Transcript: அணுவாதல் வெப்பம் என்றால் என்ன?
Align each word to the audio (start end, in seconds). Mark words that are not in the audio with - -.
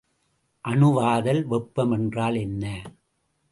அணுவாதல் 0.65 1.41
வெப்பம் 1.45 1.91
என்றால் 1.91 2.35
என்ன? 2.35 2.65